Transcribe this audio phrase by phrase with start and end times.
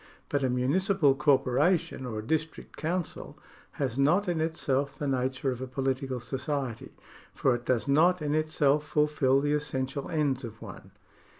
[0.29, 3.37] But a municipal corporation or a district council
[3.73, 6.95] has not in itself the nature of a political society,
[7.35, 10.89] for it docs not in itself fulfil the essential ends of one.